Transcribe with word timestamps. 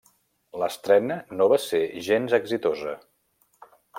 L'estrena 0.61 1.17
no 1.41 1.47
va 1.51 1.59
ser 1.67 1.83
gens 2.09 2.35
exitosa. 2.39 2.95